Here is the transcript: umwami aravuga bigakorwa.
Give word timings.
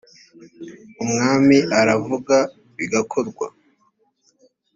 umwami 1.03 1.57
aravuga 1.79 2.35
bigakorwa. 2.77 3.47